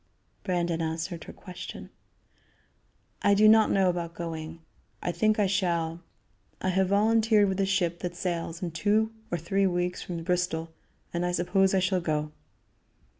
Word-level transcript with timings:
Brandon 0.43 0.81
answered 0.81 1.25
her 1.25 1.31
question: 1.31 1.91
"I 3.21 3.35
do 3.35 3.47
not 3.47 3.69
know 3.69 3.87
about 3.87 4.15
going; 4.15 4.61
I 4.99 5.11
think 5.11 5.37
I 5.37 5.45
shall. 5.45 6.01
I 6.59 6.69
have 6.69 6.87
volunteered 6.87 7.47
with 7.47 7.59
a 7.59 7.67
ship 7.67 7.99
that 7.99 8.15
sails 8.15 8.63
in 8.63 8.71
two 8.71 9.11
or 9.29 9.37
three 9.37 9.67
weeks 9.67 10.01
from 10.01 10.23
Bristol, 10.23 10.73
and 11.13 11.23
I 11.23 11.31
suppose 11.31 11.75
I 11.75 11.79
shall 11.81 12.01
go." 12.01 12.31